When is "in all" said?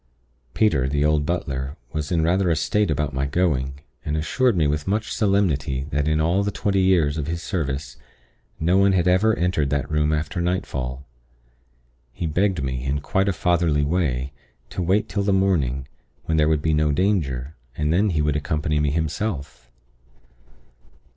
6.07-6.41